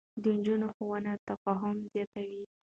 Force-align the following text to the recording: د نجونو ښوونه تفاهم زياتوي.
د 0.21 0.23
نجونو 0.37 0.67
ښوونه 0.75 1.11
تفاهم 1.27 1.77
زياتوي. 1.91 2.43